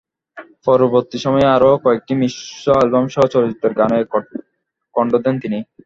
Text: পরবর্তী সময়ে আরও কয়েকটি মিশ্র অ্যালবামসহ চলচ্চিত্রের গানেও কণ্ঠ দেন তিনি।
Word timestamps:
পরবর্তী 0.65 1.17
সময়ে 1.19 1.47
আরও 1.55 1.71
কয়েকটি 1.83 2.13
মিশ্র 2.21 2.65
অ্যালবামসহ 2.71 3.23
চলচ্চিত্রের 3.33 3.73
গানেও 3.79 4.03
কণ্ঠ 4.95 5.11
দেন 5.23 5.35
তিনি। 5.43 5.59